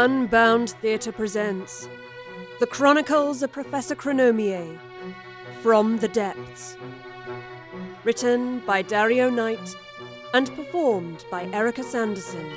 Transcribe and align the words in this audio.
Unbound 0.00 0.70
Theatre 0.80 1.10
presents 1.10 1.88
The 2.60 2.68
Chronicles 2.68 3.42
of 3.42 3.50
Professor 3.50 3.96
Chronomier 3.96 4.78
From 5.60 5.98
the 5.98 6.06
Depths. 6.06 6.76
Written 8.04 8.60
by 8.60 8.82
Dario 8.82 9.28
Knight 9.28 9.76
and 10.34 10.54
performed 10.54 11.24
by 11.32 11.46
Erica 11.46 11.82
Sanderson. 11.82 12.48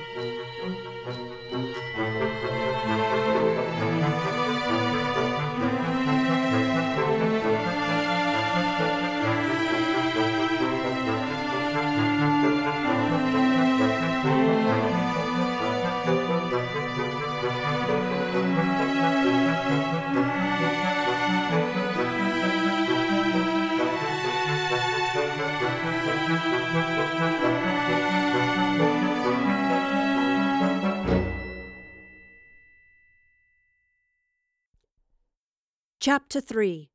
Chapter 36.14 36.42
3 36.42 36.90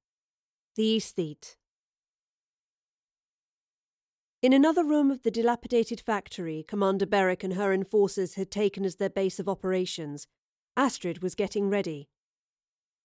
The 0.74 0.96
Aesthete 0.96 1.56
In 4.42 4.52
another 4.52 4.84
room 4.84 5.10
of 5.10 5.22
the 5.22 5.30
dilapidated 5.30 6.02
factory 6.02 6.66
Commander 6.68 7.06
Beric 7.06 7.42
and 7.42 7.54
her 7.54 7.72
enforcers 7.72 8.34
had 8.34 8.50
taken 8.50 8.84
as 8.84 8.96
their 8.96 9.08
base 9.08 9.40
of 9.40 9.48
operations, 9.48 10.26
Astrid 10.76 11.22
was 11.22 11.34
getting 11.34 11.70
ready. 11.70 12.10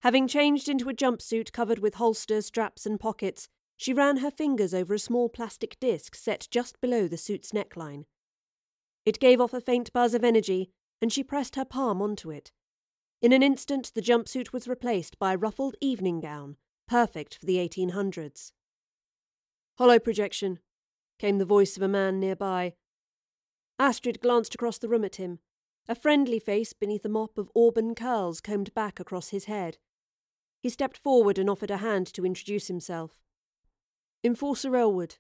Having 0.01 0.27
changed 0.27 0.67
into 0.67 0.89
a 0.89 0.93
jumpsuit 0.93 1.53
covered 1.53 1.79
with 1.79 1.95
holsters, 1.95 2.47
straps, 2.47 2.85
and 2.85 2.99
pockets, 2.99 3.47
she 3.77 3.93
ran 3.93 4.17
her 4.17 4.31
fingers 4.31 4.73
over 4.73 4.93
a 4.93 4.99
small 4.99 5.29
plastic 5.29 5.79
disc 5.79 6.13
set 6.13 6.45
just 6.51 6.81
below 6.81 7.07
the 7.07 7.15
suit's 7.15 7.53
neckline. 7.53 8.03
It 9.05 9.21
gave 9.21 9.39
off 9.39 9.53
a 9.53 9.61
faint 9.61 9.93
buzz 9.93 10.13
of 10.13 10.25
energy, 10.25 10.71
and 11.01 11.09
she 11.13 11.23
pressed 11.23 11.55
her 11.55 11.63
palm 11.63 12.01
onto 12.01 12.31
it. 12.31 12.51
In 13.21 13.33
an 13.33 13.43
instant, 13.43 13.91
the 13.93 14.01
jumpsuit 14.01 14.51
was 14.51 14.67
replaced 14.67 15.19
by 15.19 15.33
a 15.33 15.37
ruffled 15.37 15.75
evening 15.79 16.21
gown, 16.21 16.57
perfect 16.87 17.35
for 17.35 17.45
the 17.45 17.57
1800s. 17.57 18.51
Holo 19.77 19.99
projection, 19.99 20.57
came 21.19 21.37
the 21.37 21.45
voice 21.45 21.77
of 21.77 21.83
a 21.83 21.87
man 21.87 22.19
nearby. 22.19 22.73
Astrid 23.77 24.21
glanced 24.21 24.55
across 24.55 24.79
the 24.79 24.89
room 24.89 25.05
at 25.05 25.17
him, 25.17 25.37
a 25.87 25.93
friendly 25.93 26.39
face 26.39 26.73
beneath 26.73 27.05
a 27.05 27.09
mop 27.09 27.37
of 27.37 27.51
auburn 27.55 27.93
curls 27.93 28.41
combed 28.41 28.73
back 28.73 28.99
across 28.99 29.29
his 29.29 29.45
head. 29.45 29.77
He 30.59 30.69
stepped 30.69 30.97
forward 30.97 31.37
and 31.37 31.47
offered 31.47 31.71
a 31.71 31.77
hand 31.77 32.07
to 32.13 32.25
introduce 32.25 32.67
himself. 32.69 33.11
Enforcer 34.23 34.75
Elwood. 34.75 35.17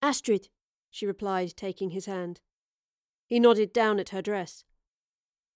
Astrid, 0.00 0.50
she 0.90 1.04
replied, 1.04 1.56
taking 1.56 1.90
his 1.90 2.06
hand. 2.06 2.40
He 3.26 3.40
nodded 3.40 3.72
down 3.72 3.98
at 3.98 4.10
her 4.10 4.22
dress. 4.22 4.62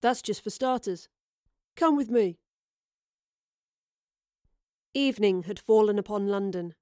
That's 0.03 0.22
just 0.22 0.42
for 0.42 0.50
starters. 0.50 1.09
Come 1.81 1.97
with 1.97 2.11
me. 2.11 2.36
Evening 4.92 5.45
had 5.45 5.59
fallen 5.59 5.98
upon 5.98 6.27
London. 6.27 6.75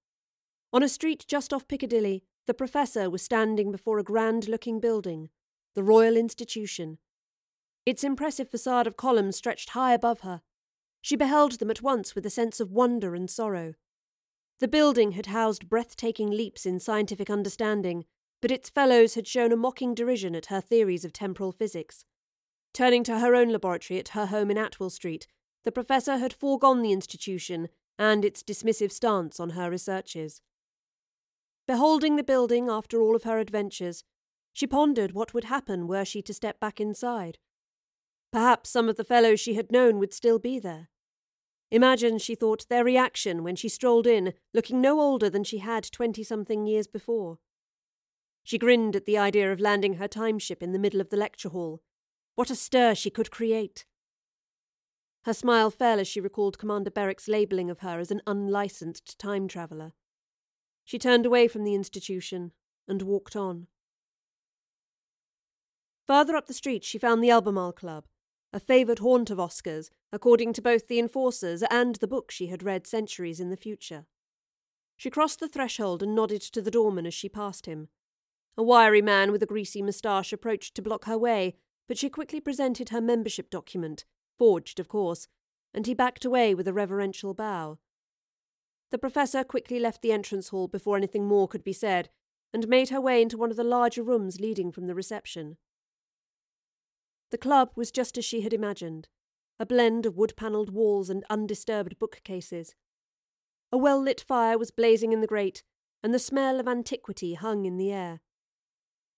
On 0.72 0.83
a 0.83 0.89
street 0.89 1.25
just 1.28 1.53
off 1.53 1.69
Piccadilly, 1.69 2.25
the 2.49 2.53
professor 2.53 3.09
was 3.09 3.22
standing 3.22 3.71
before 3.71 4.00
a 4.00 4.03
grand 4.03 4.49
looking 4.49 4.81
building, 4.81 5.31
the 5.77 5.84
Royal 5.84 6.17
Institution. 6.17 6.99
Its 7.87 8.03
impressive 8.03 8.50
facade 8.50 8.89
of 8.89 8.97
columns 8.97 9.37
stretched 9.37 9.71
high 9.71 9.95
above 9.95 10.22
her. 10.22 10.43
She 11.01 11.15
beheld 11.15 11.61
them 11.61 11.71
at 11.71 11.81
once 11.81 12.17
with 12.17 12.27
a 12.27 12.31
sense 12.31 12.59
of 12.59 12.72
wonder 12.72 13.15
and 13.15 13.31
sorrow. 13.31 13.75
The 14.59 14.67
building 14.67 15.12
had 15.12 15.27
housed 15.27 15.69
breathtaking 15.69 16.33
leaps 16.33 16.67
in 16.67 16.81
scientific 16.81 17.31
understanding, 17.31 18.05
but 18.43 18.51
its 18.51 18.69
fellows 18.69 19.15
had 19.15 19.28
shown 19.28 19.53
a 19.53 19.56
mocking 19.56 19.95
derision 19.95 20.34
at 20.34 20.47
her 20.47 20.61
theories 20.61 21.05
of 21.05 21.12
temporal 21.12 21.53
physics. 21.53 22.05
Turning 22.73 23.03
to 23.05 23.19
her 23.19 23.34
own 23.34 23.49
laboratory 23.49 23.99
at 23.99 24.09
her 24.09 24.27
home 24.27 24.51
in 24.51 24.59
Atwell 24.59 24.91
Street, 24.91 25.27
the 25.65 25.73
professor 25.73 26.19
had 26.19 26.33
foregone 26.33 26.83
the 26.83 26.93
institution 26.93 27.69
and 27.99 28.25
its 28.25 28.43
dismissive 28.43 28.93
stance 28.93 29.41
on 29.41 29.51
her 29.51 29.71
researches. 29.71 30.41
Beholding 31.67 32.17
the 32.17 32.23
building 32.23 32.71
after 32.71 33.01
all 33.01 33.17
of 33.17 33.25
her 33.25 33.39
adventures, 33.39 34.05
she 34.53 34.67
pondered 34.67 35.12
what 35.12 35.34
would 35.34 35.45
happen 35.45 35.87
were 35.87 36.05
she 36.05 36.23
to 36.23 36.33
step 36.33 36.59
back 36.61 36.81
inside. 36.81 37.39
Perhaps 38.33 38.71
some 38.71 38.89
of 38.89 38.97
the 38.97 39.05
fellows 39.05 39.41
she 39.41 39.55
had 39.55 39.73
known 39.73 39.99
would 39.99 40.12
still 40.12 40.39
be 40.39 40.59
there. 40.59 40.89
Imagine, 41.71 42.19
she 42.19 42.34
thought, 42.34 42.67
their 42.69 42.84
reaction 42.84 43.43
when 43.43 43.57
she 43.57 43.69
strolled 43.69 44.07
in, 44.07 44.33
looking 44.55 44.81
no 44.81 45.01
older 45.01 45.28
than 45.28 45.45
she 45.45 45.59
had 45.59 45.84
twenty 45.93 46.23
something 46.23 46.67
years 46.67 46.87
before. 46.87 47.39
She 48.43 48.57
grinned 48.57 48.97
at 48.97 49.05
the 49.05 49.19
idea 49.19 49.53
of 49.53 49.61
landing 49.61 49.95
her 49.95 50.09
time 50.09 50.39
ship 50.39 50.62
in 50.62 50.73
the 50.73 50.78
middle 50.78 51.01
of 51.01 51.11
the 51.11 51.17
lecture 51.17 51.51
hall, 51.51 51.83
what 52.38 52.50
a 52.50 52.54
stir 52.54 52.94
she 52.94 53.10
could 53.10 53.32
create! 53.32 53.84
Her 55.25 55.34
smile 55.34 55.72
fell 55.72 55.99
as 55.99 56.06
she 56.06 56.21
recalled 56.21 56.56
Commander 56.56 56.88
Beric's 56.88 57.26
labelling 57.26 57.69
of 57.69 57.81
her 57.81 57.99
as 57.99 58.12
an 58.12 58.22
unlicensed 58.28 59.19
time 59.19 59.49
traveller. 59.49 59.93
She 60.84 61.00
turned 61.00 61.27
away 61.27 61.48
from 61.48 61.65
the 61.65 61.75
institution 61.75 62.53
and 62.87 63.03
walked 63.03 63.34
on. 63.34 63.66
Further 66.06 66.37
up 66.37 66.47
the 66.47 66.54
street, 66.54 66.84
she 66.84 66.97
found 66.97 67.25
the 67.25 67.31
Albemarle 67.31 67.72
Club, 67.72 68.04
a 68.53 68.60
favoured 68.60 69.00
haunt 69.00 69.31
of 69.31 69.41
Oscar's, 69.41 69.91
according 70.12 70.53
to 70.53 70.62
both 70.62 70.87
the 70.87 71.00
enforcers 71.00 71.65
and 71.69 71.97
the 71.97 72.06
book 72.06 72.31
she 72.31 72.47
had 72.47 72.62
read 72.62 72.87
centuries 72.87 73.41
in 73.41 73.50
the 73.50 73.56
future. 73.56 74.06
She 74.97 75.10
crossed 75.10 75.41
the 75.41 75.48
threshold 75.48 76.04
and 76.04 76.15
nodded 76.15 76.43
to 76.43 76.62
the 76.62 76.71
doorman 76.71 77.04
as 77.04 77.15
she 77.15 77.28
passed 77.28 77.66
him. 77.66 77.88
A 78.56 78.62
wiry 78.62 79.03
man 79.03 79.32
with 79.32 79.43
a 79.43 79.47
greasy 79.47 79.82
moustache 79.82 80.32
approached 80.32 80.77
to 80.77 80.82
block 80.82 81.06
her 81.06 81.19
way, 81.19 81.56
but 81.88 81.99
she 81.99 82.10
quickly 82.10 82.41
presented 82.41 82.91
her 82.91 83.00
membership 83.00 83.50
document, 83.50 84.04
forged, 84.38 84.78
of 84.78 84.87
course, 84.87 85.26
and 85.75 85.87
he 85.87 85.94
backed 85.94 86.25
away 86.25 86.54
with 86.54 86.69
a 86.69 86.72
reverential 86.72 87.34
bow. 87.34 87.78
The 88.91 88.99
professor 88.99 89.43
quickly 89.43 89.81
left 89.81 90.03
the 90.03 90.12
entrance 90.12 90.48
hall 90.48 90.69
before 90.69 90.97
anything 90.97 91.27
more 91.27 91.48
could 91.48 91.65
be 91.65 91.72
said, 91.72 92.10
and 92.53 92.69
made 92.69 92.91
her 92.91 93.00
way 93.00 93.21
into 93.21 93.37
one 93.37 93.50
of 93.50 93.56
the 93.56 93.65
larger 93.65 94.03
rooms 94.03 94.41
leading 94.41 94.71
from 94.71 94.87
the 94.87 94.94
reception. 94.94 95.56
The 97.31 97.38
club 97.38 97.72
was 97.75 97.91
just 97.91 98.16
as 98.16 98.25
she 98.25 98.43
had 98.43 98.53
imagined 98.53 99.09
a 99.60 99.66
blend 99.66 100.06
of 100.06 100.16
wood 100.16 100.34
panelled 100.37 100.71
walls 100.71 101.10
and 101.10 101.25
undisturbed 101.28 101.98
bookcases. 101.98 102.77
A 103.72 103.77
well 103.77 104.00
lit 104.00 104.21
fire 104.21 104.56
was 104.56 104.71
blazing 104.71 105.12
in 105.12 105.21
the 105.21 105.27
grate, 105.27 105.65
and 106.03 106.15
the 106.15 106.21
smell 106.21 106.60
of 106.60 106.69
antiquity 106.69 107.34
hung 107.34 107.65
in 107.65 107.77
the 107.77 107.93
air. 107.93 108.21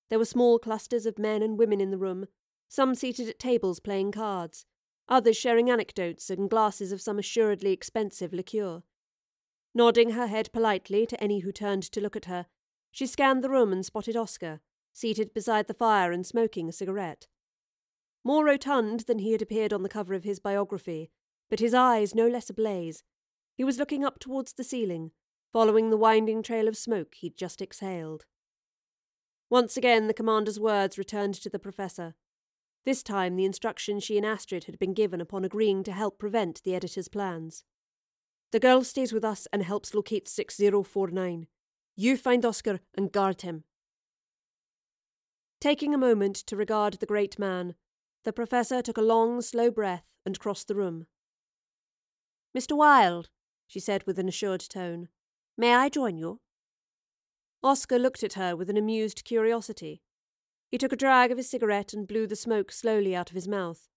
There 0.09 0.19
were 0.19 0.25
small 0.25 0.59
clusters 0.59 1.05
of 1.05 1.19
men 1.19 1.43
and 1.43 1.59
women 1.59 1.81
in 1.81 1.91
the 1.91 1.99
room, 1.99 2.27
some 2.71 2.95
seated 2.95 3.29
at 3.29 3.41
tables 3.41 3.81
playing 3.81 4.13
cards, 4.13 4.65
others 5.09 5.37
sharing 5.37 5.69
anecdotes 5.69 6.31
and 6.31 6.49
glasses 6.49 6.93
of 6.93 7.01
some 7.01 7.19
assuredly 7.19 7.73
expensive 7.73 8.33
liqueur. 8.33 8.85
Nodding 9.75 10.11
her 10.11 10.29
head 10.29 10.53
politely 10.53 11.05
to 11.05 11.21
any 11.23 11.41
who 11.41 11.51
turned 11.51 11.83
to 11.83 12.01
look 12.01 12.15
at 12.15 12.27
her, 12.27 12.47
she 12.93 13.07
scanned 13.07 13.43
the 13.43 13.51
room 13.51 13.73
and 13.73 13.85
spotted 13.85 14.17
Oscar, 14.17 14.61
seated 14.93 15.35
beside 15.35 15.67
the 15.67 15.75
fire 15.75 16.13
and 16.13 16.25
smoking 16.25 16.69
a 16.69 16.73
cigarette. 16.73 17.27
More 18.23 18.45
rotund 18.45 19.01
than 19.01 19.19
he 19.19 19.33
had 19.33 19.43
appeared 19.43 19.73
on 19.73 19.83
the 19.83 19.89
cover 19.89 20.15
of 20.15 20.23
his 20.23 20.39
biography, 20.39 21.11
but 21.49 21.59
his 21.59 21.75
eyes 21.75 22.15
no 22.15 22.29
less 22.29 22.51
ablaze. 22.51 23.03
He 23.57 23.65
was 23.65 23.79
looking 23.79 24.05
up 24.05 24.21
towards 24.21 24.53
the 24.53 24.65
ceiling, 24.65 25.11
following 25.53 25.91
the 25.91 25.97
winding 25.97 26.45
trail 26.45 26.69
of 26.69 26.77
smoke 26.77 27.17
he'd 27.17 27.37
just 27.37 27.61
exhaled. 27.61 28.27
Once 29.49 29.77
again 29.77 30.07
the 30.07 30.15
commander's 30.15 30.61
words 30.61 30.97
returned 30.97 31.35
to 31.35 31.51
the 31.51 31.59
professor, 31.59 32.15
this 32.85 33.03
time, 33.03 33.37
the 33.37 33.45
instructions 33.45 34.05
she 34.05 34.17
and 34.17 34.25
Astrid 34.25 34.65
had 34.65 34.79
been 34.79 34.95
given 34.95 35.21
upon 35.21 35.45
agreeing 35.45 35.83
to 35.85 35.93
help 35.93 36.19
prevent 36.19 36.63
the 36.63 36.75
editor's 36.75 37.09
plans. 37.09 37.65
The 38.53 38.61
girl 38.61 38.83
stays 38.83 39.13
with 39.13 39.25
us 39.25 39.47
and 39.53 39.63
helps 39.63 39.95
locate 39.95 40.29
6049. 40.29 41.47
You 41.97 42.17
find 42.17 42.45
Oscar 42.45 42.81
and 42.97 43.13
guard 43.13 43.43
him. 43.43 43.65
Taking 45.61 45.93
a 45.93 45.99
moment 45.99 46.37
to 46.37 46.57
regard 46.57 46.95
the 46.95 47.07
great 47.07 47.39
man, 47.39 47.75
the 48.25 48.33
professor 48.33 48.81
took 48.81 48.97
a 48.97 49.03
long, 49.03 49.43
slow 49.43 49.71
breath 49.71 50.15
and 50.25 50.39
crossed 50.39 50.69
the 50.69 50.75
room. 50.75 51.07
Mr. 52.57 52.77
Wilde, 52.77 53.29
she 53.67 53.79
said 53.79 54.05
with 54.07 54.19
an 54.19 54.29
assured 54.29 54.61
tone, 54.69 55.09
may 55.57 55.75
I 55.75 55.89
join 55.89 56.17
you? 56.17 56.41
Oscar 57.63 57.99
looked 57.99 58.23
at 58.23 58.33
her 58.33 58.57
with 58.57 58.71
an 58.71 58.79
amused 58.79 59.25
curiosity. 59.25 60.03
He 60.71 60.79
took 60.79 60.93
a 60.93 60.97
drag 60.97 61.33
of 61.33 61.37
his 61.37 61.51
cigarette 61.51 61.93
and 61.93 62.07
blew 62.07 62.29
the 62.29 62.37
smoke 62.37 62.71
slowly 62.71 63.15
out 63.15 63.31
of 63.31 63.35
his 63.35 63.49
mouth. 63.49 63.89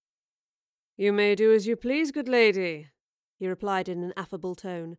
You 0.97 1.13
may 1.13 1.35
do 1.35 1.53
as 1.53 1.67
you 1.67 1.75
please, 1.75 2.11
good 2.11 2.27
lady, 2.27 2.89
he 3.37 3.47
replied 3.47 3.87
in 3.87 4.03
an 4.03 4.13
affable 4.17 4.55
tone. 4.55 4.97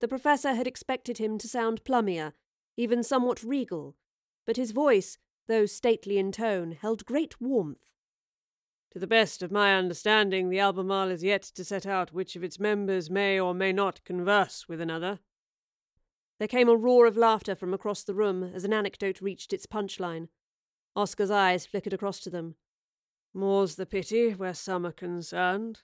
The 0.00 0.08
professor 0.08 0.54
had 0.54 0.66
expected 0.66 1.18
him 1.18 1.38
to 1.38 1.48
sound 1.48 1.84
plummier, 1.84 2.32
even 2.76 3.02
somewhat 3.02 3.42
regal, 3.42 3.96
but 4.44 4.56
his 4.56 4.72
voice, 4.72 5.18
though 5.46 5.66
stately 5.66 6.18
in 6.18 6.32
tone, 6.32 6.72
held 6.72 7.04
great 7.04 7.40
warmth. 7.40 7.90
To 8.92 8.98
the 8.98 9.06
best 9.06 9.42
of 9.42 9.52
my 9.52 9.74
understanding, 9.74 10.48
the 10.48 10.60
Albemarle 10.60 11.10
is 11.10 11.22
yet 11.22 11.42
to 11.42 11.64
set 11.64 11.86
out 11.86 12.12
which 12.12 12.36
of 12.36 12.42
its 12.42 12.58
members 12.58 13.10
may 13.10 13.38
or 13.38 13.54
may 13.54 13.72
not 13.72 14.02
converse 14.04 14.68
with 14.68 14.80
another. 14.80 15.20
There 16.38 16.48
came 16.48 16.68
a 16.68 16.76
roar 16.76 17.06
of 17.06 17.16
laughter 17.16 17.54
from 17.54 17.74
across 17.74 18.02
the 18.02 18.14
room 18.14 18.42
as 18.42 18.64
an 18.64 18.72
anecdote 18.72 19.20
reached 19.20 19.52
its 19.52 19.66
punchline. 19.66 20.28
Oscar's 20.98 21.30
eyes 21.30 21.64
flickered 21.64 21.92
across 21.92 22.18
to 22.18 22.28
them. 22.28 22.56
More's 23.32 23.76
the 23.76 23.86
pity 23.86 24.32
where 24.32 24.52
some 24.52 24.84
are 24.84 24.90
concerned. 24.90 25.82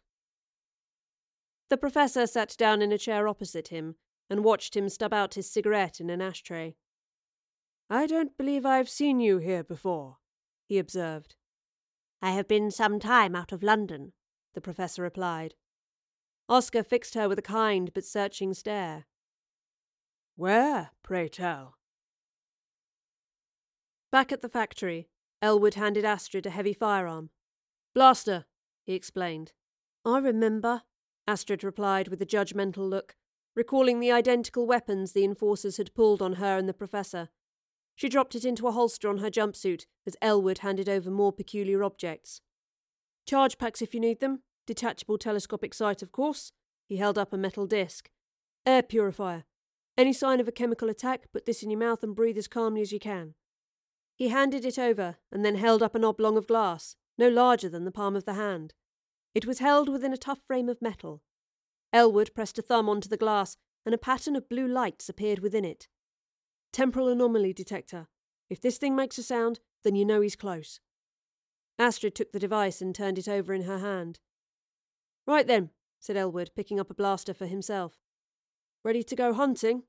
The 1.70 1.76
professor 1.76 2.26
sat 2.26 2.56
down 2.58 2.82
in 2.82 2.90
a 2.90 2.98
chair 2.98 3.28
opposite 3.28 3.68
him 3.68 3.94
and 4.28 4.42
watched 4.42 4.76
him 4.76 4.88
stub 4.88 5.14
out 5.14 5.34
his 5.34 5.48
cigarette 5.48 6.00
in 6.00 6.10
an 6.10 6.20
ashtray. 6.20 6.74
I 7.88 8.08
don't 8.08 8.36
believe 8.36 8.66
I've 8.66 8.88
seen 8.88 9.20
you 9.20 9.38
here 9.38 9.62
before, 9.62 10.16
he 10.66 10.78
observed. 10.78 11.36
I 12.20 12.32
have 12.32 12.48
been 12.48 12.72
some 12.72 12.98
time 12.98 13.36
out 13.36 13.52
of 13.52 13.62
London, 13.62 14.14
the 14.54 14.60
professor 14.60 15.02
replied. 15.02 15.54
Oscar 16.48 16.82
fixed 16.82 17.14
her 17.14 17.28
with 17.28 17.38
a 17.38 17.42
kind 17.42 17.92
but 17.94 18.04
searching 18.04 18.52
stare. 18.52 19.04
Where, 20.34 20.90
pray 21.04 21.28
tell? 21.28 21.76
Back 24.14 24.30
at 24.30 24.42
the 24.42 24.48
factory, 24.48 25.08
Elwood 25.42 25.74
handed 25.74 26.04
Astrid 26.04 26.46
a 26.46 26.50
heavy 26.50 26.72
firearm. 26.72 27.30
Blaster, 27.96 28.44
he 28.84 28.94
explained. 28.94 29.54
I 30.04 30.18
remember, 30.18 30.82
Astrid 31.26 31.64
replied 31.64 32.06
with 32.06 32.22
a 32.22 32.24
judgmental 32.24 32.88
look, 32.88 33.16
recalling 33.56 33.98
the 33.98 34.12
identical 34.12 34.68
weapons 34.68 35.10
the 35.10 35.24
enforcers 35.24 35.78
had 35.78 35.96
pulled 35.96 36.22
on 36.22 36.34
her 36.34 36.56
and 36.56 36.68
the 36.68 36.72
professor. 36.72 37.30
She 37.96 38.08
dropped 38.08 38.36
it 38.36 38.44
into 38.44 38.68
a 38.68 38.70
holster 38.70 39.08
on 39.08 39.18
her 39.18 39.30
jumpsuit 39.30 39.86
as 40.06 40.16
Elwood 40.22 40.58
handed 40.58 40.88
over 40.88 41.10
more 41.10 41.32
peculiar 41.32 41.82
objects. 41.82 42.40
Charge 43.26 43.58
packs 43.58 43.82
if 43.82 43.94
you 43.94 43.98
need 43.98 44.20
them. 44.20 44.44
Detachable 44.64 45.18
telescopic 45.18 45.74
sight, 45.74 46.02
of 46.02 46.12
course. 46.12 46.52
He 46.86 46.98
held 46.98 47.18
up 47.18 47.32
a 47.32 47.36
metal 47.36 47.66
disc. 47.66 48.10
Air 48.64 48.84
purifier. 48.84 49.42
Any 49.98 50.12
sign 50.12 50.38
of 50.38 50.46
a 50.46 50.52
chemical 50.52 50.88
attack, 50.88 51.32
put 51.32 51.46
this 51.46 51.64
in 51.64 51.70
your 51.70 51.80
mouth 51.80 52.04
and 52.04 52.14
breathe 52.14 52.38
as 52.38 52.46
calmly 52.46 52.80
as 52.80 52.92
you 52.92 53.00
can. 53.00 53.34
He 54.14 54.28
handed 54.28 54.64
it 54.64 54.78
over 54.78 55.16
and 55.32 55.44
then 55.44 55.56
held 55.56 55.82
up 55.82 55.94
an 55.94 56.04
oblong 56.04 56.36
of 56.36 56.46
glass, 56.46 56.96
no 57.18 57.28
larger 57.28 57.68
than 57.68 57.84
the 57.84 57.90
palm 57.90 58.16
of 58.16 58.24
the 58.24 58.34
hand. 58.34 58.74
It 59.34 59.46
was 59.46 59.58
held 59.58 59.88
within 59.88 60.12
a 60.12 60.16
tough 60.16 60.40
frame 60.46 60.68
of 60.68 60.80
metal. 60.80 61.22
Elwood 61.92 62.34
pressed 62.34 62.58
a 62.58 62.62
thumb 62.62 62.88
onto 62.88 63.08
the 63.08 63.16
glass, 63.16 63.56
and 63.84 63.94
a 63.94 63.98
pattern 63.98 64.36
of 64.36 64.48
blue 64.48 64.66
lights 64.66 65.08
appeared 65.08 65.40
within 65.40 65.64
it. 65.64 65.88
Temporal 66.72 67.08
anomaly 67.08 67.52
detector. 67.52 68.08
If 68.48 68.60
this 68.60 68.78
thing 68.78 68.96
makes 68.96 69.18
a 69.18 69.22
sound, 69.22 69.60
then 69.82 69.94
you 69.94 70.04
know 70.04 70.20
he's 70.20 70.36
close. 70.36 70.80
Astrid 71.78 72.14
took 72.14 72.32
the 72.32 72.38
device 72.38 72.80
and 72.80 72.94
turned 72.94 73.18
it 73.18 73.28
over 73.28 73.52
in 73.52 73.62
her 73.62 73.78
hand. 73.78 74.20
Right 75.26 75.46
then, 75.46 75.70
said 76.00 76.16
Elwood, 76.16 76.50
picking 76.54 76.78
up 76.78 76.90
a 76.90 76.94
blaster 76.94 77.34
for 77.34 77.46
himself. 77.46 78.00
Ready 78.84 79.02
to 79.02 79.16
go 79.16 79.32
hunting? 79.32 79.84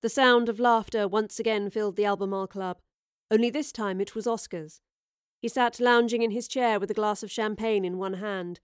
The 0.00 0.08
sound 0.08 0.48
of 0.48 0.60
laughter 0.60 1.08
once 1.08 1.40
again 1.40 1.70
filled 1.70 1.96
the 1.96 2.04
Albemarle 2.04 2.46
Club, 2.46 2.78
only 3.32 3.50
this 3.50 3.72
time 3.72 4.00
it 4.00 4.14
was 4.14 4.28
Oscar's. 4.28 4.80
He 5.40 5.48
sat 5.48 5.80
lounging 5.80 6.22
in 6.22 6.30
his 6.30 6.46
chair 6.46 6.78
with 6.78 6.90
a 6.90 6.94
glass 6.94 7.24
of 7.24 7.32
champagne 7.32 7.84
in 7.84 7.98
one 7.98 8.14
hand. 8.14 8.60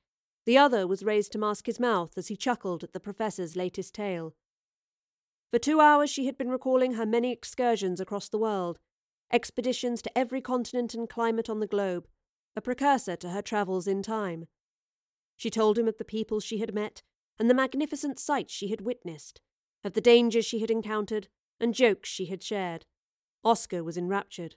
The 0.47 0.57
other 0.57 0.87
was 0.87 1.05
raised 1.05 1.33
to 1.33 1.39
mask 1.39 1.67
his 1.67 1.81
mouth 1.81 2.17
as 2.17 2.29
he 2.29 2.37
chuckled 2.37 2.85
at 2.85 2.93
the 2.93 3.01
Professor's 3.01 3.57
latest 3.57 3.95
tale. 3.95 4.35
For 5.51 5.59
two 5.59 5.81
hours 5.81 6.09
she 6.09 6.27
had 6.27 6.39
been 6.39 6.51
recalling 6.51 6.95
her 6.95 7.07
many 7.07 7.33
excursions 7.33 8.01
across 8.01 8.29
the 8.29 8.39
world, 8.39 8.79
expeditions 9.33 10.03
to 10.03 10.19
every 10.19 10.41
continent 10.41 10.95
and 10.95 11.09
climate 11.09 11.51
on 11.51 11.59
the 11.59 11.67
globe, 11.67 12.07
a 12.55 12.61
precursor 12.61 13.17
to 13.17 13.31
her 13.31 13.43
travels 13.43 13.89
in 13.89 14.03
time. 14.03 14.47
She 15.37 15.51
told 15.51 15.79
him 15.79 15.89
of 15.89 15.99
the 15.99 16.05
people 16.05 16.39
she 16.39 16.59
had 16.59 16.75
met 16.75 17.03
and 17.41 17.51
the 17.51 17.55
magnificent 17.55 18.21
sights 18.21 18.53
she 18.53 18.69
had 18.69 18.81
witnessed, 18.81 19.41
of 19.85 19.93
the 19.93 20.01
dangers 20.01 20.45
she 20.47 20.61
had 20.61 20.71
encountered 20.71 21.29
and 21.61 21.75
jokes 21.75 22.09
she 22.09 22.27
had 22.27 22.43
shared. 22.43 22.87
Oscar 23.45 23.85
was 23.85 23.97
enraptured. 23.97 24.57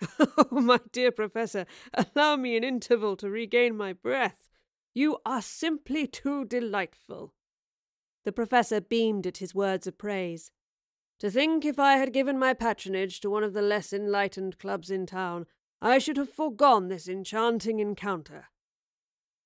Oh, 0.18 0.60
my 0.60 0.80
dear 0.92 1.10
Professor, 1.10 1.66
allow 1.94 2.36
me 2.36 2.56
an 2.56 2.64
interval 2.64 3.16
to 3.16 3.30
regain 3.30 3.76
my 3.76 3.92
breath. 3.92 4.48
You 4.94 5.18
are 5.24 5.42
simply 5.42 6.06
too 6.06 6.44
delightful. 6.44 7.34
The 8.24 8.32
professor 8.32 8.80
beamed 8.80 9.26
at 9.26 9.38
his 9.38 9.54
words 9.54 9.86
of 9.86 9.98
praise. 9.98 10.50
To 11.20 11.30
think 11.30 11.64
if 11.64 11.78
I 11.78 11.96
had 11.96 12.12
given 12.12 12.38
my 12.38 12.54
patronage 12.54 13.20
to 13.20 13.30
one 13.30 13.44
of 13.44 13.52
the 13.52 13.62
less 13.62 13.92
enlightened 13.92 14.58
clubs 14.58 14.90
in 14.90 15.06
town, 15.06 15.46
I 15.80 15.98
should 15.98 16.16
have 16.16 16.30
foregone 16.30 16.88
this 16.88 17.08
enchanting 17.08 17.80
encounter. 17.80 18.46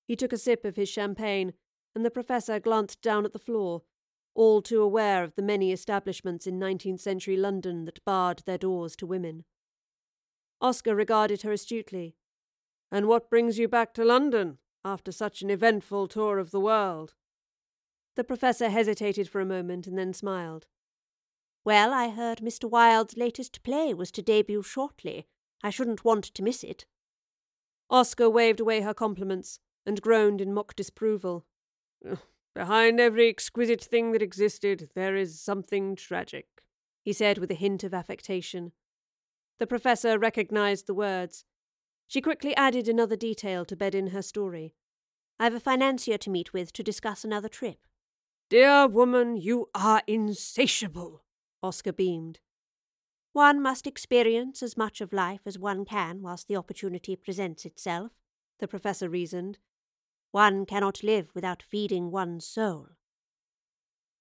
He 0.06 0.16
took 0.16 0.32
a 0.32 0.38
sip 0.38 0.64
of 0.64 0.76
his 0.76 0.88
champagne, 0.88 1.52
and 1.94 2.04
the 2.04 2.10
professor 2.10 2.60
glanced 2.60 3.02
down 3.02 3.24
at 3.24 3.32
the 3.32 3.38
floor, 3.38 3.82
all 4.38 4.62
too 4.62 4.80
aware 4.80 5.24
of 5.24 5.34
the 5.34 5.42
many 5.42 5.72
establishments 5.72 6.46
in 6.46 6.60
nineteenth 6.60 7.00
century 7.00 7.36
London 7.36 7.84
that 7.86 8.04
barred 8.04 8.42
their 8.46 8.56
doors 8.56 8.94
to 8.94 9.06
women. 9.06 9.44
Oscar 10.60 10.94
regarded 10.94 11.42
her 11.42 11.50
astutely. 11.50 12.14
And 12.92 13.08
what 13.08 13.28
brings 13.28 13.58
you 13.58 13.66
back 13.66 13.92
to 13.94 14.04
London 14.04 14.58
after 14.84 15.10
such 15.10 15.42
an 15.42 15.50
eventful 15.50 16.06
tour 16.06 16.38
of 16.38 16.52
the 16.52 16.60
world? 16.60 17.14
The 18.14 18.22
professor 18.22 18.70
hesitated 18.70 19.28
for 19.28 19.40
a 19.40 19.44
moment 19.44 19.88
and 19.88 19.98
then 19.98 20.12
smiled. 20.12 20.68
Well, 21.64 21.92
I 21.92 22.08
heard 22.08 22.38
Mr. 22.38 22.70
Wilde's 22.70 23.16
latest 23.16 23.64
play 23.64 23.92
was 23.92 24.12
to 24.12 24.22
debut 24.22 24.62
shortly. 24.62 25.26
I 25.64 25.70
shouldn't 25.70 26.04
want 26.04 26.24
to 26.24 26.42
miss 26.44 26.62
it. 26.62 26.86
Oscar 27.90 28.30
waved 28.30 28.60
away 28.60 28.82
her 28.82 28.94
compliments 28.94 29.58
and 29.84 30.00
groaned 30.00 30.40
in 30.40 30.54
mock 30.54 30.76
disapproval. 30.76 31.44
Behind 32.54 32.98
every 32.98 33.28
exquisite 33.28 33.82
thing 33.82 34.12
that 34.12 34.22
existed, 34.22 34.90
there 34.94 35.16
is 35.16 35.40
something 35.40 35.94
tragic, 35.94 36.46
he 37.04 37.12
said 37.12 37.38
with 37.38 37.50
a 37.50 37.54
hint 37.54 37.84
of 37.84 37.94
affectation. 37.94 38.72
The 39.58 39.66
professor 39.66 40.18
recognized 40.18 40.86
the 40.86 40.94
words. 40.94 41.44
She 42.06 42.20
quickly 42.20 42.54
added 42.56 42.88
another 42.88 43.16
detail 43.16 43.64
to 43.64 43.76
bed 43.76 43.94
in 43.94 44.08
her 44.08 44.22
story. 44.22 44.74
I've 45.38 45.54
a 45.54 45.60
financier 45.60 46.18
to 46.18 46.30
meet 46.30 46.52
with 46.52 46.72
to 46.72 46.82
discuss 46.82 47.24
another 47.24 47.48
trip. 47.48 47.78
Dear 48.50 48.88
woman, 48.88 49.36
you 49.36 49.68
are 49.74 50.02
insatiable, 50.06 51.22
Oscar 51.62 51.92
beamed. 51.92 52.40
One 53.32 53.60
must 53.60 53.86
experience 53.86 54.62
as 54.62 54.76
much 54.76 55.00
of 55.00 55.12
life 55.12 55.42
as 55.44 55.58
one 55.58 55.84
can 55.84 56.22
whilst 56.22 56.48
the 56.48 56.56
opportunity 56.56 57.14
presents 57.14 57.64
itself, 57.64 58.12
the 58.58 58.66
professor 58.66 59.08
reasoned. 59.08 59.58
One 60.30 60.66
cannot 60.66 61.02
live 61.02 61.30
without 61.34 61.62
feeding 61.62 62.10
one's 62.10 62.46
soul. 62.46 62.88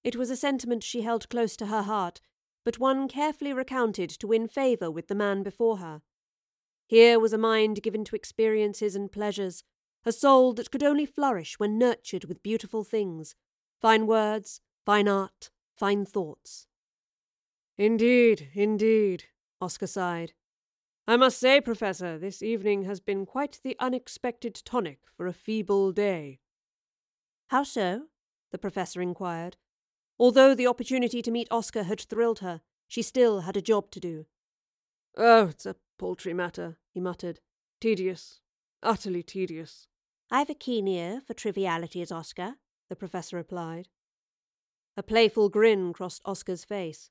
It 0.02 0.16
was 0.16 0.30
a 0.30 0.36
sentiment 0.36 0.82
she 0.82 1.02
held 1.02 1.28
close 1.28 1.56
to 1.56 1.66
her 1.66 1.82
heart, 1.82 2.20
but 2.64 2.78
one 2.78 3.08
carefully 3.08 3.52
recounted 3.52 4.10
to 4.10 4.26
win 4.26 4.48
favour 4.48 4.90
with 4.90 5.08
the 5.08 5.14
man 5.14 5.42
before 5.42 5.78
her. 5.78 6.02
Here 6.86 7.18
was 7.20 7.32
a 7.32 7.38
mind 7.38 7.82
given 7.82 8.04
to 8.04 8.16
experiences 8.16 8.96
and 8.96 9.12
pleasures, 9.12 9.64
a 10.06 10.12
soul 10.12 10.54
that 10.54 10.70
could 10.70 10.82
only 10.82 11.04
flourish 11.04 11.58
when 11.58 11.78
nurtured 11.78 12.24
with 12.24 12.42
beautiful 12.42 12.84
things, 12.84 13.34
fine 13.80 14.06
words, 14.06 14.60
fine 14.86 15.08
art, 15.08 15.50
fine 15.76 16.06
thoughts. 16.06 16.66
Indeed, 17.76 18.48
indeed, 18.54 19.24
Oscar 19.60 19.86
sighed. 19.86 20.32
I 21.08 21.16
must 21.16 21.40
say, 21.40 21.62
Professor, 21.62 22.18
this 22.18 22.42
evening 22.42 22.82
has 22.82 23.00
been 23.00 23.24
quite 23.24 23.60
the 23.64 23.74
unexpected 23.80 24.54
tonic 24.54 24.98
for 25.16 25.26
a 25.26 25.32
feeble 25.32 25.90
day. 25.90 26.40
How 27.46 27.62
so? 27.62 28.08
the 28.52 28.58
Professor 28.58 29.00
inquired. 29.00 29.56
Although 30.18 30.54
the 30.54 30.66
opportunity 30.66 31.22
to 31.22 31.30
meet 31.30 31.48
Oscar 31.50 31.84
had 31.84 32.02
thrilled 32.02 32.40
her, 32.40 32.60
she 32.86 33.00
still 33.00 33.40
had 33.40 33.56
a 33.56 33.62
job 33.62 33.90
to 33.92 34.00
do. 34.00 34.26
Oh, 35.16 35.46
it's 35.46 35.64
a 35.64 35.76
paltry 35.98 36.34
matter, 36.34 36.76
he 36.92 37.00
muttered. 37.00 37.40
Tedious. 37.80 38.40
Utterly 38.82 39.22
tedious. 39.22 39.86
I've 40.30 40.50
a 40.50 40.54
keen 40.54 40.86
ear 40.86 41.22
for 41.26 41.32
trivialities, 41.32 42.12
Oscar, 42.12 42.56
the 42.90 42.96
professor 42.96 43.36
replied. 43.36 43.88
A 44.94 45.02
playful 45.02 45.48
grin 45.48 45.94
crossed 45.94 46.20
Oscar's 46.26 46.64
face. 46.64 47.08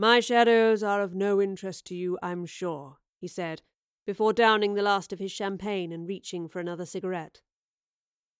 My 0.00 0.18
shadows 0.18 0.82
are 0.82 1.02
of 1.02 1.14
no 1.14 1.42
interest 1.42 1.84
to 1.88 1.94
you, 1.94 2.18
I'm 2.22 2.46
sure, 2.46 2.96
he 3.20 3.28
said, 3.28 3.60
before 4.06 4.32
downing 4.32 4.72
the 4.72 4.80
last 4.80 5.12
of 5.12 5.18
his 5.18 5.30
champagne 5.30 5.92
and 5.92 6.08
reaching 6.08 6.48
for 6.48 6.58
another 6.58 6.86
cigarette. 6.86 7.42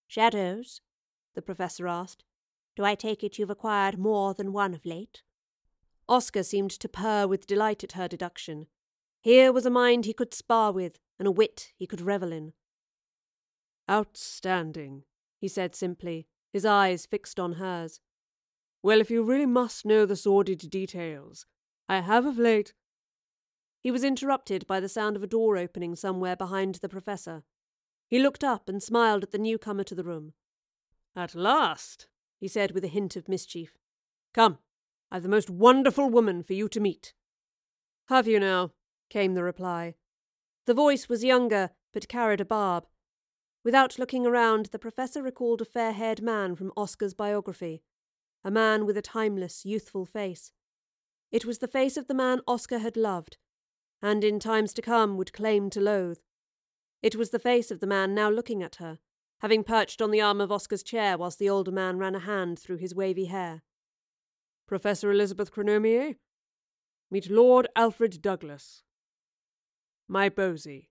Shadows? 0.07 0.81
the 1.35 1.43
professor 1.43 1.87
asked. 1.87 2.25
Do 2.77 2.85
I 2.87 2.95
take 2.95 3.23
it 3.23 3.39
you've 3.39 3.51
acquired 3.51 3.99
more 3.99 4.33
than 4.33 4.55
one 4.55 4.73
of 4.73 4.87
late? 4.87 5.23
Oscar 6.09 6.45
seemed 6.45 6.71
to 6.71 6.89
purr 6.89 7.27
with 7.27 7.47
delight 7.47 7.85
at 7.85 7.93
her 7.93 8.09
deduction. 8.09 8.67
Here 9.21 9.53
was 9.53 9.67
a 9.67 9.71
mind 9.71 10.07
he 10.07 10.15
could 10.15 10.33
spar 10.33 10.73
with, 10.73 10.99
and 11.19 11.29
a 11.29 11.31
wit 11.31 11.75
he 11.77 11.87
could 11.87 12.01
revel 12.01 12.33
in. 12.33 12.55
Outstanding, 13.91 15.03
he 15.39 15.47
said 15.47 15.77
simply, 15.77 16.27
his 16.55 16.65
eyes 16.65 17.05
fixed 17.05 17.39
on 17.39 17.57
hers. 17.57 18.01
Well, 18.83 19.01
if 19.01 19.11
you 19.11 19.23
really 19.23 19.47
must 19.47 19.85
know 19.85 20.07
the 20.07 20.17
sordid 20.17 20.71
details, 20.71 21.45
I 21.89 22.01
have 22.01 22.25
of 22.25 22.39
late. 22.39 22.73
he 23.83 23.91
was 23.91 24.05
interrupted 24.05 24.67
by 24.67 24.81
the 24.81 24.89
sound 24.89 25.17
of 25.17 25.23
a 25.23 25.27
door 25.27 25.57
opening 25.57 25.97
somewhere 25.97 26.37
behind 26.37 26.77
the 26.77 26.89
professor. 26.89 27.43
He 28.09 28.19
looked 28.19 28.45
up 28.45 28.69
and 28.69 28.83
smiled 28.83 29.23
at 29.23 29.31
the 29.31 29.39
newcomer 29.39 29.85
to 29.85 29.95
the 29.95 30.05
room. 30.05 30.33
At 31.15 31.35
last, 31.35 32.09
he 32.39 32.49
said 32.49 32.73
with 32.73 32.85
a 32.85 32.89
hint 32.89 33.17
of 33.17 33.29
mischief. 33.29 33.79
Come, 34.33 34.59
I've 35.11 35.23
the 35.23 35.29
most 35.29 35.51
wonderful 35.51 36.09
woman 36.09 36.43
for 36.43 36.55
you 36.55 36.69
to 36.69 36.81
meet. 36.81 37.15
Have 38.09 38.27
you 38.27 38.41
now? 38.41 38.73
came 39.09 39.35
the 39.35 39.43
reply. 39.43 39.95
The 40.67 40.75
voice 40.75 41.09
was 41.09 41.25
younger, 41.25 41.71
but 41.93 42.09
carried 42.09 42.41
a 42.41 42.45
barb. 42.45 42.87
Without 43.65 43.99
looking 43.99 44.27
around, 44.27 44.67
the 44.67 44.79
professor 44.79 45.23
recalled 45.23 45.61
a 45.61 45.65
fair 45.65 45.93
haired 45.93 46.23
man 46.23 46.55
from 46.55 46.73
Oscar's 46.77 47.15
biography, 47.15 47.83
a 48.45 48.51
man 48.51 48.87
with 48.87 48.97
a 48.97 49.03
timeless, 49.03 49.65
youthful 49.65 50.07
face. 50.07 50.53
It 51.31 51.45
was 51.45 51.59
the 51.59 51.69
face 51.69 51.97
of 51.97 52.07
the 52.07 52.15
man 52.15 52.41
Oscar 52.49 52.79
had 52.79 52.97
loved, 52.97 53.37
and 54.03 54.25
in 54.25 54.41
times 54.41 54.73
to 54.75 54.83
come 54.83 55.17
would 55.17 55.33
claim 55.33 55.71
to 55.71 55.81
loathe. 55.81 56.19
It 57.03 57.17
was 57.17 57.31
the 57.31 57.39
face 57.39 57.71
of 57.71 57.81
the 57.81 57.87
man 57.87 58.15
now 58.15 58.31
looking 58.31 58.63
at 58.63 58.77
her, 58.77 58.99
having 59.41 59.65
perched 59.65 60.03
on 60.03 60.11
the 60.11 60.21
arm 60.21 60.41
of 60.41 60.53
Oscar's 60.53 60.83
chair 60.83 61.17
whilst 61.17 61.39
the 61.39 61.49
older 61.49 61.71
man 61.71 61.99
ran 61.99 62.15
a 62.15 62.21
hand 62.21 62.59
through 62.59 62.79
his 62.79 62.95
wavy 62.95 63.27
hair. 63.27 63.63
Professor 64.67 65.11
Elizabeth 65.11 65.53
Cronomier, 65.53 66.17
meet 67.11 67.31
Lord 67.31 67.67
Alfred 67.75 68.23
Douglas, 68.23 68.83
my 70.09 70.29
Bosie. 70.29 70.89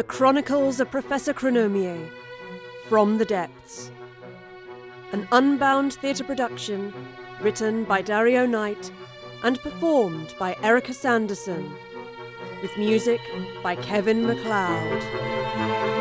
The 0.00 0.04
Chronicles 0.04 0.80
of 0.80 0.90
Professor 0.90 1.34
Cronomier, 1.34 2.08
From 2.88 3.18
the 3.18 3.26
Depths. 3.26 3.90
An 5.12 5.28
unbound 5.30 5.92
theatre 5.92 6.24
production 6.24 6.94
written 7.42 7.84
by 7.84 8.00
Dario 8.00 8.46
Knight 8.46 8.90
and 9.44 9.60
performed 9.60 10.34
by 10.38 10.56
Erica 10.62 10.94
Sanderson, 10.94 11.70
with 12.62 12.74
music 12.78 13.20
by 13.62 13.76
Kevin 13.76 14.26
MacLeod. 14.26 15.99